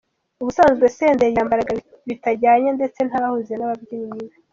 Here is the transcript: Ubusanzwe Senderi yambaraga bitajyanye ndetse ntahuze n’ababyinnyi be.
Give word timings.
Ubusanzwe 0.41 0.85
Senderi 0.97 1.37
yambaraga 1.37 1.73
bitajyanye 2.07 2.69
ndetse 2.77 2.99
ntahuze 3.07 3.53
n’ababyinnyi 3.55 4.19
be. 4.29 4.35